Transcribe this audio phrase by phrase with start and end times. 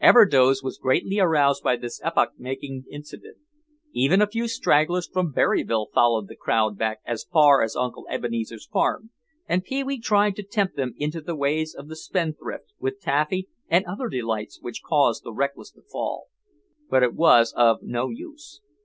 [0.00, 3.38] Everdoze was greatly aroused by this epoch making incident.
[3.92, 8.64] Even a few stragglers from Berryville followed the crowd back as far as Uncle Ebenezer's
[8.68, 9.10] farm
[9.48, 13.48] and Pee wee tried to tempt them into the ways of the spendthrift with taffy
[13.68, 16.28] and other delights which cause the reckless to fall.
[16.88, 18.60] But it was of no use.